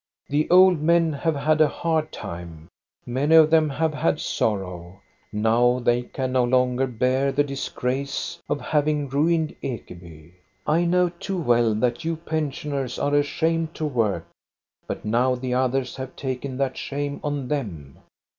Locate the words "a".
1.61-1.67